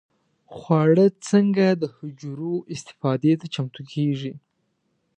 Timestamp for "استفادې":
2.73-3.33